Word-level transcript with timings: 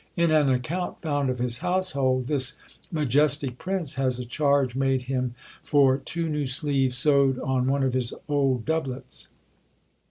In 0.15 0.31
an 0.31 0.49
account 0.49 0.99
found 0.99 1.29
of 1.29 1.37
his 1.37 1.59
household, 1.59 2.25
this 2.25 2.53
majestic 2.91 3.59
prince 3.59 3.93
has 4.01 4.17
a 4.17 4.25
charge 4.25 4.75
made 4.75 5.03
him 5.03 5.35
for 5.61 5.99
two 5.99 6.27
new 6.27 6.47
sleeves 6.47 6.97
sewed 6.97 7.37
on 7.37 7.67
one 7.67 7.83
of 7.83 7.93
his 7.93 8.11
old 8.27 8.65
doublets. 8.65 9.27